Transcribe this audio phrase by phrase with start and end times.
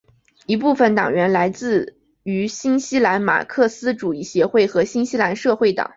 [0.47, 5.89] 一部分党员来自于新西兰马克思主义协会和新西兰社会党。